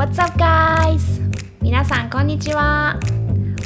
[0.00, 1.20] What's up guys?
[1.60, 2.98] 皆さんこんにちは。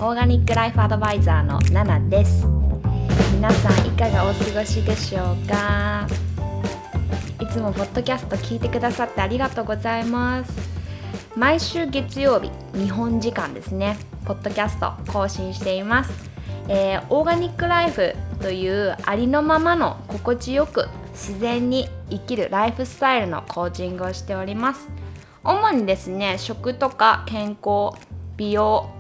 [0.00, 2.44] オーガニックライフアドバイザーのナナです。
[3.36, 6.08] 皆さんいかがお過ごしでしょうか？
[7.40, 10.52] いつもポッドキャスト聞いてくださってありがとうございます。
[11.36, 13.96] 毎週月曜日日本時間ですね。
[14.24, 16.10] ポッドキャスト更新しています、
[16.68, 24.88] えー、オーガニックライフというありのままの心地よく自然に生きるライフスタイルのコーチングをしております。
[25.44, 27.96] 主にですね食とか健康
[28.36, 28.90] 美容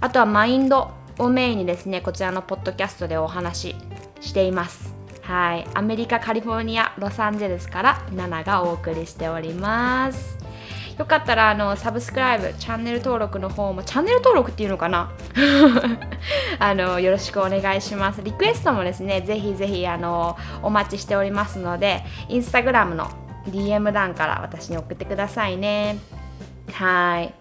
[0.00, 3.76] あとはマインドをメインにですねこちらのポッドキャストでお話し
[4.20, 4.94] しています。
[5.22, 5.66] はい。
[5.74, 10.38] アメリカカリフォルニアロサンゼルスからナナがお送りしております。
[10.98, 15.12] よかったらあのサブスクライブチャンネル登録の方もチャンネル登録っていうのかな？
[16.60, 18.22] あのよろしくお願いします。
[18.22, 23.10] リクエストもですねぜひぜひあのお待ちしておりますのでインスタグラムの
[23.46, 25.98] DM 欄から私に送ってくださいね。
[26.72, 27.34] はい。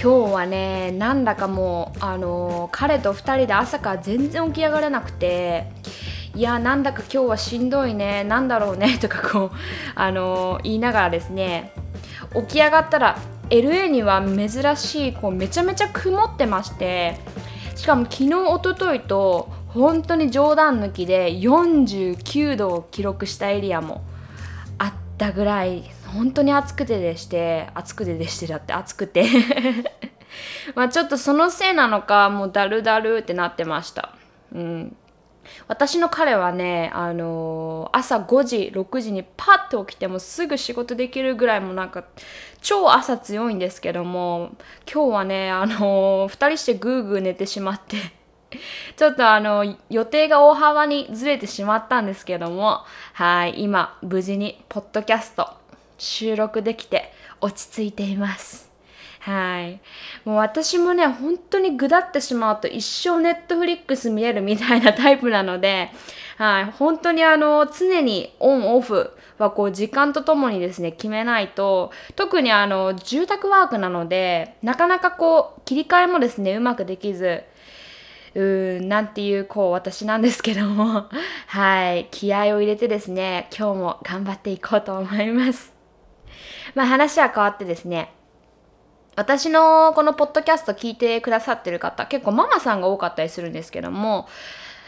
[0.00, 5.70] 今日はねなんだかもうあの彼と2人で朝から全然起き上がれなくて
[6.34, 9.50] いやなんだか今日はしんどいねなんだろうね とかこう
[9.94, 11.72] あの言いながらですね
[12.34, 13.16] 起き上がったら
[13.48, 17.18] LA には珍しいこうめちゃめちゃ曇ってまして
[17.74, 24.02] しかも昨日おとといと本当に冗談抜きで49度を記録したエリアも
[25.16, 29.26] ったぐらい本当に暑くてでして暑くてでしてだって暑くて。
[30.74, 34.10] まあちょっとそのせいなのかもうだるだるってなってました。
[34.54, 34.96] うん。
[35.68, 42.04] 私の彼はね、あのー、朝5時6時にパッと起きてもすぐ仕事できるぐらいもなんか
[42.60, 44.50] 超朝強いんですけども
[44.92, 47.96] 今日はね、あのー、2人してグーグー寝てしまって。
[48.96, 52.80] ちょっとあの予定が大幅にずれてしまったんですけども
[53.12, 55.48] はい今無事にポッドキャスト
[55.98, 58.66] 収録できて落ち着いています
[59.26, 59.80] はい。
[60.24, 65.90] もう私もね、本当にぐだってしまうと一生ネットフリックス見えるみたいなタイプなので、
[66.38, 66.64] はい。
[66.66, 77.42] 本当にあの、常にオンオフはこう時間とともにですね、決めないと、特にあの、住宅ワークなので、なかなかこう、切り替えもですね、うまくできず、
[78.36, 81.06] うーん、なんていう、こう、私なんですけども、
[81.48, 82.08] はい。
[82.10, 85.72] 気合を入れてですね、今日も頑張っていこうと思います。
[86.74, 88.12] まあ話は変わってですね、
[89.16, 94.28] 私のこのポッドキャスト聞いてくださってる方結構ママさんが多かったりするんですけども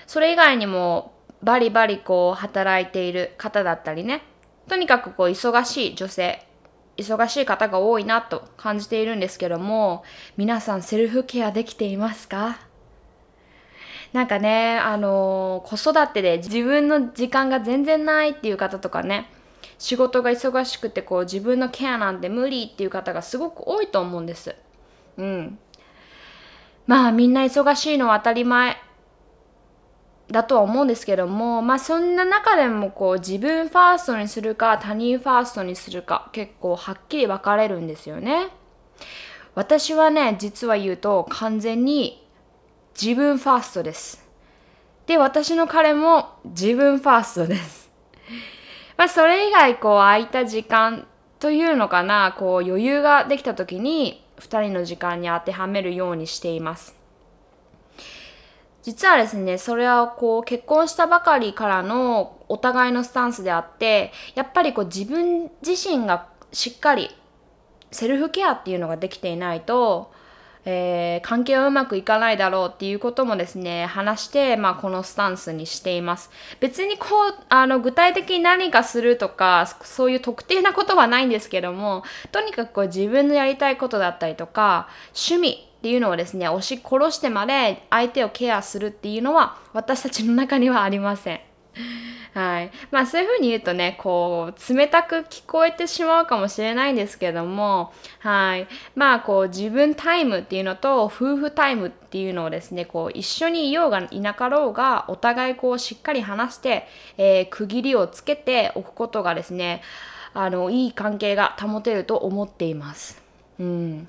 [0.06, 4.22] それ以外にもバリバリこう働いている方だったりね
[4.68, 6.44] とにかくこう忙しい女性
[6.98, 10.04] 忙しい方が多いなと感じているんですけども
[10.36, 12.67] 皆さんセルフケアできていますか？
[14.12, 19.30] なんかねあの子育てで自分の時間が全然ないっていう方とかね
[19.78, 24.56] 仕事が忙しくてこう自分のケアなんて無理っていう方がすごく多いと思うんです。
[25.16, 25.58] うん。
[26.86, 28.78] まあみんな忙しいのは当たり前
[30.30, 38.48] だとは思うんですけどもまあそんな中でもこう自分ファーストにするか他人ファーストにするか結構はっきり分かれるんですよね。
[39.54, 42.26] 私はね実は言うと完全に
[43.00, 44.26] 自分ファーストです。
[45.06, 47.90] で私の彼も自分ファーストです。
[48.98, 51.06] まあ、それ以外こう空いた時間
[51.38, 56.96] というのかなこう余裕ができた時に2人の時間に当てはめるようにしています。
[58.82, 67.10] 実はですねそれはこう結婚したばかりからのお互いのスタンスであってやっぱりこう自分自身がしっかり
[67.92, 70.10] セルフケアっていうのができていないと
[70.70, 76.30] えー、関係はうまくいかないだろうっていうこともですね、話して、まあ、このスタンスにしています。
[76.60, 82.02] 別にこう、あの、具体的に何かするとか、そういう特定なことはないんですけども、
[82.32, 91.47] とにかくこう自分のやりたいことだったりとか、趣味っていうのをですね、押し殺してまで相手をケアするっていうのは、私たちの中にはありません。
[92.34, 92.70] はい。
[92.90, 98.66] まあそういうふうに言うとね、こう、冷たく聞こえてしまうかもしれないんですけども、はい。
[98.94, 106.86] まあこう、自分タイムっていうのと、夫婦タイムっていうのをですね、こう、一緒にいようがいなかろうが、お互いこう、しっかり話して、
[107.16, 109.82] えー、区切りをつけておくことがですね、
[110.34, 113.22] あの、いい関係が保てると思っています。
[113.58, 114.08] うん。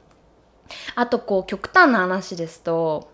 [0.96, 3.10] あとこう、極端な話ですと、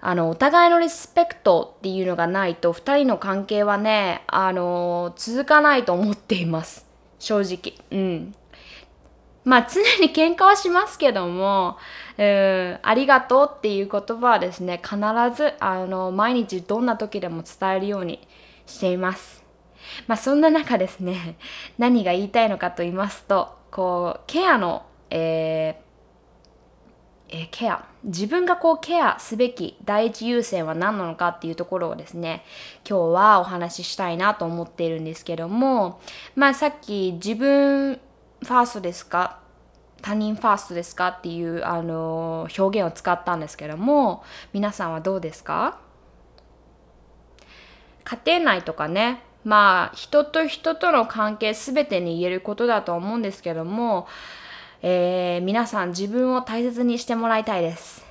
[0.00, 6.86] あの、お互いのリスペクトっていうのがないと、二人の関係はね、あの、続かないと思っています。
[7.18, 7.74] 正直。
[7.90, 8.34] うん。
[9.44, 11.76] まあ、常に喧嘩はしますけども、
[12.18, 14.96] うん、ありがとうっていう言葉はですね、必
[15.34, 18.26] ず、あの、毎日どんな時でも伝えるように
[18.66, 19.44] しています。
[20.06, 21.36] まあ、そんな中ですね、
[21.78, 25.89] 何が言いたいのかと言いますと、こうケアの、えー
[27.32, 27.84] えー、ケア。
[28.02, 32.44] 自分がこうケアすべき第一優先は何なのかっていうところをですね
[32.88, 36.00] 今日はお話ししたいなと思っているんですけども
[36.34, 39.38] まあさっき自分ファーストですか？
[40.02, 44.24] 他人ファーストですかっていうあの表現を使ったんですけども
[44.54, 45.78] 皆さんはどうですか？
[48.04, 54.08] 家庭内とかねまあ人と人との関係全てに言えることだと思うんですけども、
[54.82, 58.04] えー、皆さん自分を大切にしてもらいたいです。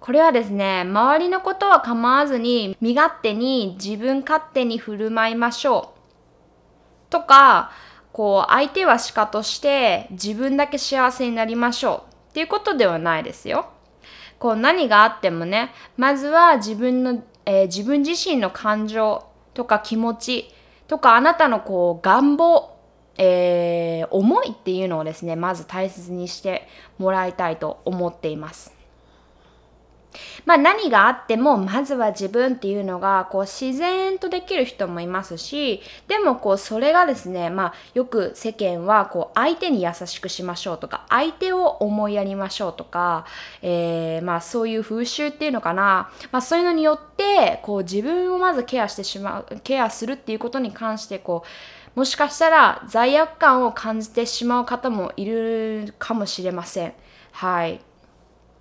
[0.00, 7.10] これはですね、周りのことは構わずに身勝手に自分勝手に振る舞いましょう。
[7.10, 7.70] とか、
[8.12, 13.66] こう相手は鹿として自分だけ幸せになりましょうっていうことではないですよ。
[14.38, 19.24] こう何があってもね、まずは自分の、えー、自分自身の感情
[19.54, 20.50] とか気持ち
[20.86, 22.76] とかあなたのこう願望、
[23.16, 26.68] えー、思いっていうのをですねまず大切にして
[26.98, 28.74] もらいたいと思っています。
[30.44, 43.26] まあ何があってもまずは自分っていうのがこう自然とできる人もいますしでもこうそれがですねまあよく世間はこう相手に優しくしましょうとか相手を思いやりましょうとか、
[43.62, 51.48] えー、まあそういう風習っていうのかな、まあ、そういうのによってこう自分をまずケアしてしまうケアするっていうことに関してこう
[51.94, 56.94] もしかしたら罪悪感を感じてしまう方もいるかもしれません。
[57.32, 57.80] はい。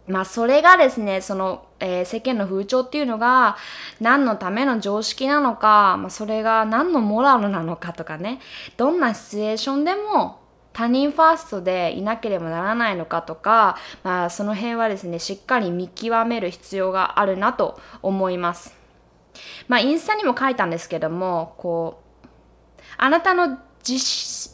[0.08, 3.56] まあそれがですね、その、えー、世間の風潮っていうのが
[4.02, 8.40] 何のための常識なのか、まあ、それが何のモラルなのかとかね、
[8.78, 10.42] どんなシチュエーションでも
[10.74, 18.76] 他人ファーストでいなければならないのかとか、まあその辺はですね、しっかり見極める必要があるなと思います。
[19.68, 22.03] まあインスタにも書いたんですけども、こう、
[22.98, 24.54] あなたの実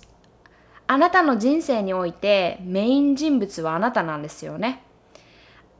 [0.87, 4.83] あなたの人生においてメイン人物はあなたなんですよね。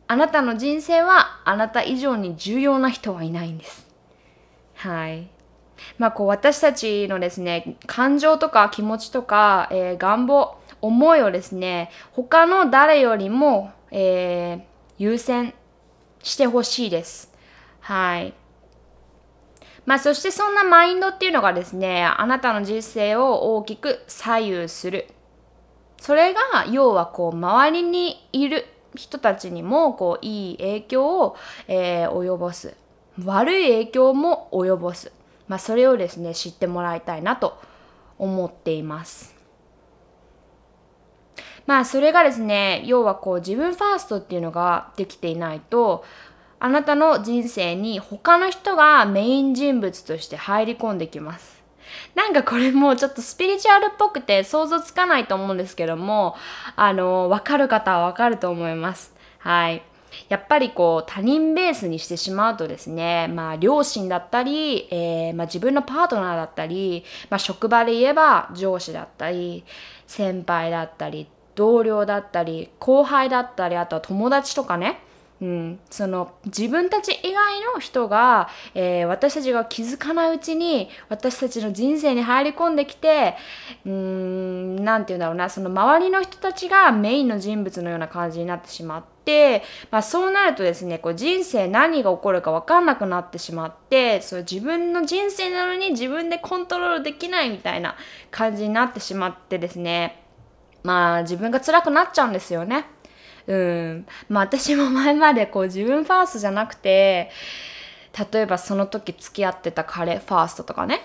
[0.07, 3.87] あなたの人生はあなた以上に重要な人はいないんです。
[4.75, 5.29] はい。
[5.97, 14.61] まあこう私たちのですね、感情とか気持ちとか、えー、願望、思いをですね、他の誰よりも、えー、
[14.99, 15.53] 優先
[16.21, 17.33] してほしいです。
[17.79, 18.33] はい。
[19.85, 25.07] まあそしてそんなマインドっていうのがですね、あなたの人生を大きく左右する。
[25.97, 28.65] それが要はこう周りにいる
[28.95, 31.35] 人たちにもこういい影響を、
[31.67, 32.75] えー、及ぼす。
[33.25, 35.11] 悪い影響も及ぼす、
[35.47, 37.59] まあ、それをですね知ってもらいたいなと
[38.17, 39.35] 思っています。
[41.65, 46.03] まあそれがですね要はこう自分ファーストっていうのができていないと
[46.59, 51.59] あなたの人生に他の人がメイン人物として入り込んできます
[52.15, 56.35] なんかこれもちょっとスピリチュアルっぽくて想像つかないと思うんですけども、
[56.75, 59.13] あの、わかる方はわかると思います。
[59.39, 59.83] はい。
[60.27, 69.63] やっぱりこう他人ベースにしてしまうとですね、まあ両親だったり、えー、まあ、自分のパートナーだったり、まあ、職場で言えば上司だったり、
[70.07, 74.99] 先輩だったり、同僚だったり、後輩だったり、あとは友達とかね、
[75.41, 83.37] うん、その自分たち以外の人が、えー、私たちが気づかないうちに私たちの人生に入り込んできて
[83.85, 97.95] うん何て言うんだろうなその周りの人たちがメインの人物のような感じになってしまって、まあ、そうなるとですねこう人生何が起こるか分かんなくなってしまってそう自分の人生なのに自分でコントロールできないみたいな
[98.29, 100.21] 感じになってしまってですね
[100.83, 102.98] まあ自分が辛くなっちゃうんですよね。
[103.49, 104.07] うん。
[104.29, 107.31] まあ私も前までこう自分ファーストじゃなくて、
[108.31, 111.01] 例えばその時付き合ってた彼ファーストとかね。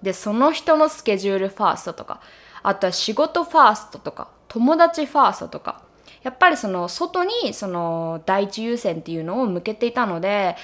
[0.00, 2.20] で、その人のスケジュールファーストとか、
[2.62, 5.82] あとは仕事ファーストとか、友達ファーストとか、
[6.22, 10.56] やっぱりその外にその第一優先っていうのを向けていたので、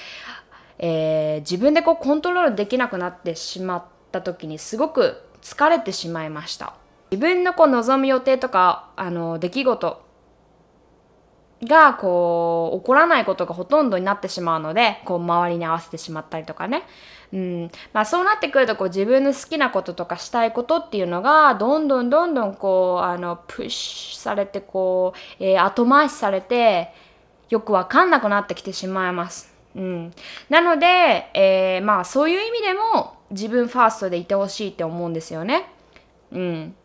[0.79, 6.73] えー、自分でこうコントロールできなくなってしまった時にすごく疲れてしまいました。
[7.11, 10.02] 自分のこう望む予定とか、あの、出来事
[11.65, 16.83] がこう起こらないことがほとんどになってしまうのでこう周りに合わせてしまったりとかね、
[17.31, 26.91] うんまあ、そうなってくるとこう自分の好きなこととかしたいことっていうのがどんどんどんどんこうあのプッシュされてこう、えー、後回しされて
[27.49, 29.53] よくわかんなくなってきてしまいます。
[29.75, 30.13] うん、
[30.49, 35.71] なので、えー、まあそういう意味でも自分ファーストでいてほしいって思うんですよね。
[36.31, 36.75] うん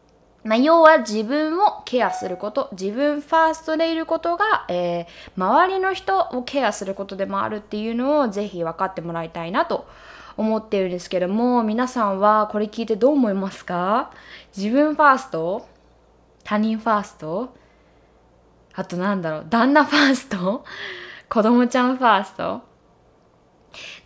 [0.48, 9.86] まあ、要は自分をケアすること、自分ファーストでいることが、えー、周りの人をケアすることでもあるっていうのをぜひ分かってもらいたいなと
[10.38, 14.10] 思っているんですけども、皆さんはこれ聞いてどう思いますか？
[14.56, 15.68] 自分ファースト
[16.44, 17.54] 他人ファースト？
[18.72, 20.64] あとなんだろう旦那ファースト？
[21.28, 22.62] 子供ちゃんファースト？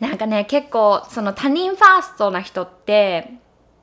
[0.00, 3.34] なんかね結構その他人ファーストな人って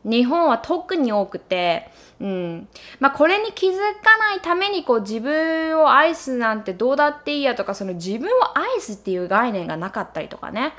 [0.03, 1.89] 日本は特に多くて、
[2.19, 2.67] うん。
[2.99, 10.73] まあ、これに気づかないために、こう、自分を愛すなんてどうだっていいやとか、その自分を愛すっていう概念がなかったりとかね。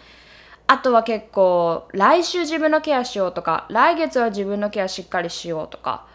[0.66, 6.06] あとは結構、来週自分のケアしようとか、来月は自分のケアしっかりしようとか、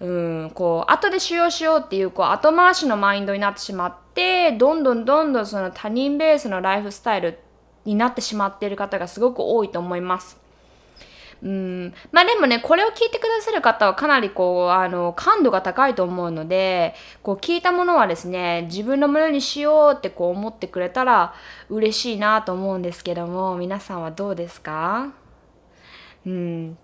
[0.00, 7.38] うん、こう、後で使用しようっていう、こう、後回しのマインドになってしまって、どんどんどんどんその他人ベースのライフスタイル
[7.84, 10.47] になってしまっている方がすごく多いと思います。
[11.40, 21.34] うん、まあでもねこれを聞いてくださる方はかなりこうあの感度が高いと思うのでこう聞いたものはですね自分のものにしようってこう思ってくれたら
[21.68, 25.12] 嬉しいなと思うんですけども皆さんはどうですか？
[26.26, 26.76] うん。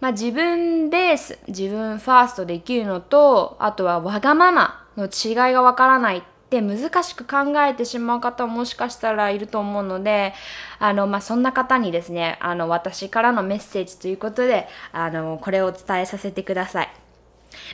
[0.00, 10.34] まあ自分ベース自分ファーストできるのとあとはわがままの違いがわからないって難しく考えてしまう方ももしかしたらいると思うので、
[10.78, 16.88] あの、まあ、そんな方にですね、あの、私からのメッセージということで、あの、これを伝えさせてください。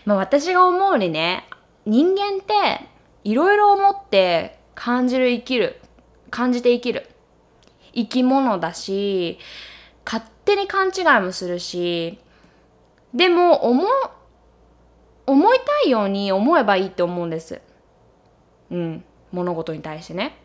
[0.04, 1.46] まあ、私が思うにね、
[1.86, 2.86] 人間って
[3.24, 5.80] いろいろ思って感じる生きる、
[6.30, 7.08] 感じて生きる
[7.94, 9.38] 生き物だし、
[10.04, 12.18] 勝手に勘違いもするし、
[13.14, 13.86] でも思、
[15.26, 17.60] 思いたいように思えばいいって思うんです。
[18.72, 20.36] うん、物事に対してね。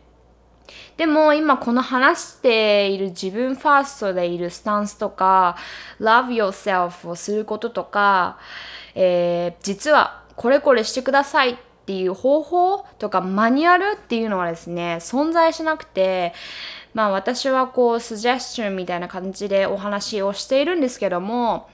[0.98, 5.56] でも今この話している自分ファーストでいるスタンスとか
[5.98, 8.38] love yourself をすることとか、
[8.94, 11.56] えー、実はこれこれしてくださいっ
[11.86, 16.34] ていう方法とかマニュアルっていうのはですね存在しなくて
[16.92, 21.70] まあ私はこうスジェスチョンみたいな感じでお話をしているんですけども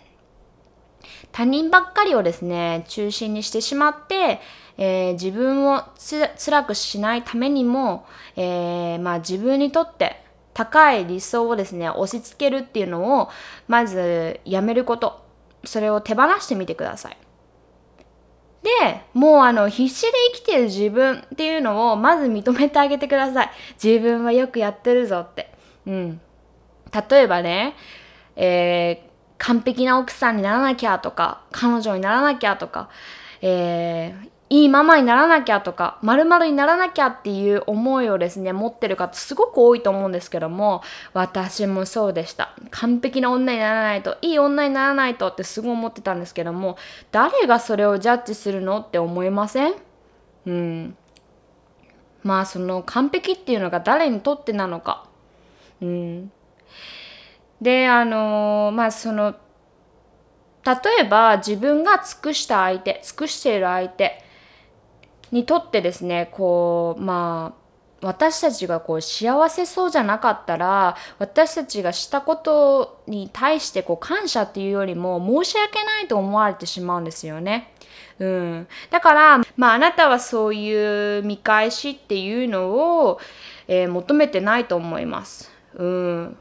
[1.34, 4.40] 他人ばっかりをですね中心にしてしまって
[4.76, 10.20] えー、自分をつ辛くしないためにも、えー、まあ、自分にとって
[10.52, 13.28] 高い理想をですね押し付けるっていうのを
[13.68, 15.24] まずやめること
[15.64, 17.16] それを手放してみてください。
[18.62, 23.50] で、もうあの必死で生きてる自分っていうのをまず認めてあげてください。
[23.82, 25.52] 自分はよくやってるぞって。
[25.86, 26.20] うん。
[27.10, 27.74] 例えばね、
[28.36, 29.03] え、
[29.38, 32.88] 完璧な奥さんにならなきゃとか、彼女にならなきゃとか、
[33.42, 42.54] えー、いいママにならなきゃとか、〇〇にならなきゃっていう思いをですね、持ってる方すごく多いと思うんですけども、私もそうでした。
[42.70, 46.76] 完璧な女にならないと、いい女にならないとってすごい思ってたんですけども、
[47.10, 49.74] 誰がそれをジャッジするのって思いません？
[50.46, 50.96] うん。
[52.22, 55.06] まあその完璧っていうのが誰にとってなのか。
[55.82, 56.32] うん。
[57.64, 59.34] で、あの、まあその、
[60.64, 64.24] 例えば自分が尽くした相手、尽くしている相手、
[65.34, 77.72] にとってですねこうまあ私たちがこう幸せそうじゃなかったら私たちがしたことに対してこう感謝っていうよりも申し訳ないと思われてしまうんですよね。
[78.18, 82.68] うん、だから、まあ、あなたはそういう見返しっていうの
[83.06, 83.18] を、
[83.66, 85.50] えー、求めてないと思います。
[85.74, 86.36] うん、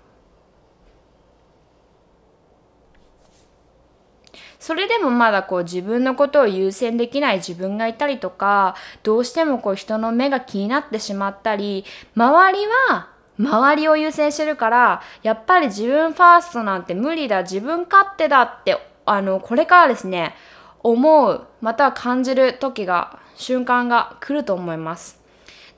[4.64, 11.84] それでもまだこう自分のことを優先できない自分がいたりとか、どうしてもこう人の目が気になってしまったり、
[12.16, 20.34] 周りは周りを優先してるから、やっぱり自分ファーストなんて無理だ、自分勝手だって、あの、これからですね、
[20.82, 25.20] 思う、または感じる時が、瞬間が来ると思います。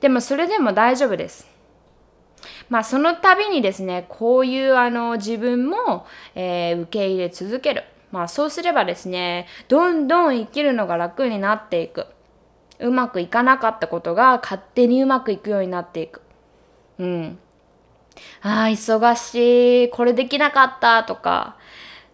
[0.00, 1.48] でもそれでも大丈夫です。
[2.68, 7.82] まあその度にですね、こういうあの自分も、えー、受け入れ続ける。
[8.10, 12.06] まあそうすればですね、どんどん生きるのが楽になっていく。
[12.78, 16.22] うまくいかなかったことが勝手にうまくいくようになっていく。
[16.98, 17.38] うん。
[18.42, 19.90] ああ、忙しい。
[19.90, 21.56] これできなかったとか、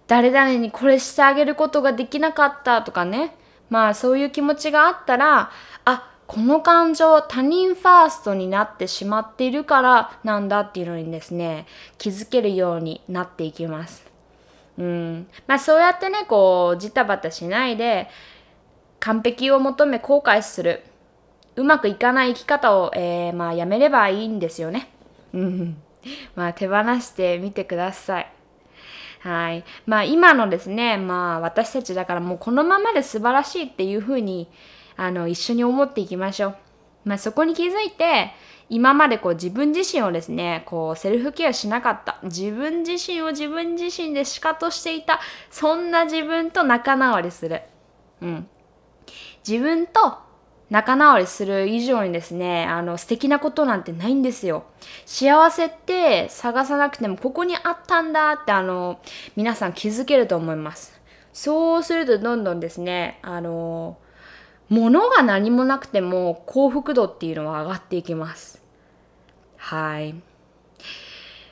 [0.07, 3.37] 誰々にこれしてあげることができなかったとかね。
[3.71, 5.51] まあそういう気持ちがあったら、
[5.85, 11.67] あ、この感情他人ファーストになってしまっているからなんだっていうのにですね、
[11.99, 14.12] 気づけるようになっていきます。
[14.83, 18.09] うん、まあそうやってねこうジタバタしないで
[18.99, 20.83] 完璧を求め後悔する
[21.55, 24.89] うまくいかない生き方を、えー、まあやめればいいんですよね。
[25.33, 25.77] うん、
[26.35, 28.33] まあ手放してみてください。
[29.21, 29.65] はい。
[29.87, 34.49] まあ今のですね、まあ私たちだからもうこのままで素晴らしいっていうふうに
[34.97, 36.57] あの一緒に思っていきましょう。
[37.05, 38.33] まあそこに気づいて
[38.73, 42.19] 今までこう自分自身をですね、こうセルフケアしなかった。
[42.23, 45.21] 自分自身を自分自身で仕方していた。
[45.51, 47.61] そんな自分と仲直りする。
[48.23, 48.49] うん。
[49.47, 50.17] 自分と
[50.71, 54.65] 仲直りする以上にですね、あの、素敵なことなんてないんですよ。
[55.05, 59.01] 幸せって探さなくてもここにあったんだってあの、
[59.37, 60.99] 皆さん気づけると思います。
[61.35, 63.99] そうするとどんどんですね、あの、
[64.71, 68.62] 物が何もなくても幸福度っていうのは上がっていきます。
[69.63, 70.15] はい。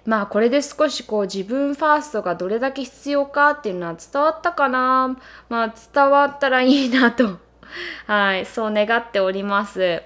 [0.05, 5.17] まあこれで少しこう自分ファーストがどれだけ必要かっていうのは伝わったかな
[5.49, 7.39] まあ伝わったらいいなと
[8.09, 10.03] はい、そう願っております。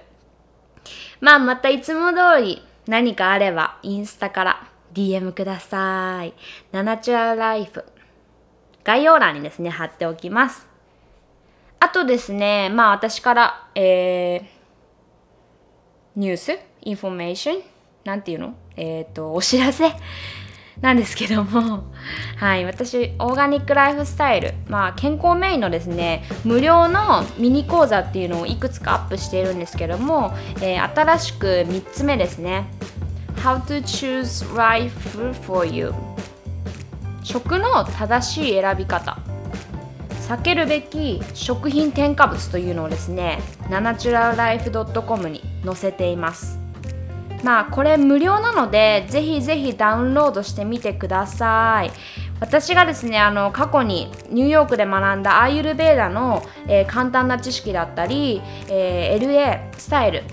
[1.19, 6.33] まあまたいつも通り何かあればインスタから DM ください。
[6.71, 7.83] ナナチュラライフ
[8.83, 10.67] 概要欄にですね貼っておきます。
[11.79, 14.43] あとですね、まあ私から、えー、
[16.15, 17.74] ニュースインフォメーション
[18.05, 18.53] なんていうの？
[18.77, 19.91] えっ、ー、と、お知らせ？
[20.81, 21.85] なんですけども、
[22.37, 32.65] はい、私、オーガニックライフスタイル、まあ、健康メインのですね、無料のミニ講座っていうのをいくつかアップしているんですけども、えー、新しく3つ目ですね。
[33.37, 35.93] How to choose life for you
[37.23, 39.17] 食の正しい選び方。
[40.27, 46.64] 避けるべき食品添加物というのをですねナナチュラルライフ .com に載せています。
[47.45, 51.91] まあこれ無料なのでぜひぜひダウンロードしてみてください。
[52.39, 60.23] 私がですねあの過去にニューヨークで学んだアーユルベーダの、えー、簡単な知識だったり、えー、LA スタイル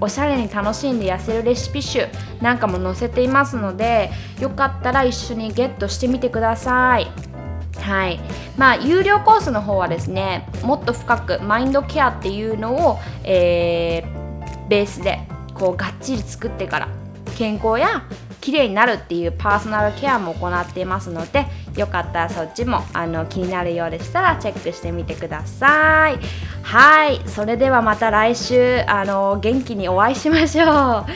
[0.00, 2.06] おしゃれに楽しんで痩せるレシピ集
[2.40, 7.06] なんかも載せていますのでよかったら一緒にゲットしてみてください。
[7.76, 8.20] はい。
[8.56, 15.20] まあ有料コースの方はですねもっと深くマインドケアっていうのを、えー、ベースで
[15.58, 16.88] こうがっちり作ってから
[17.36, 18.04] 健康や
[18.40, 21.46] 綺麗になるっていうパーソナルケアも行っていますので
[21.76, 26.18] よかったらそっちもあの気になるようでしたらチェックしてみてください。
[26.62, 27.20] はい。
[27.28, 31.06] それではまた来週あの元気にお会いしましょ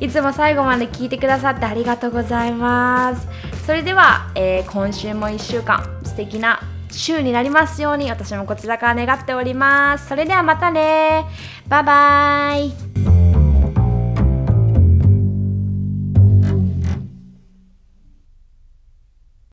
[0.00, 0.04] う。
[0.04, 3.28] いつも最後まで聞いてくださってありがとうございます。
[3.66, 10.08] それでは、えー、今週も1週間素敵な週になりますように私もこちらから願っております。
[10.08, 11.26] それではまたね。
[11.68, 13.19] バイバイ。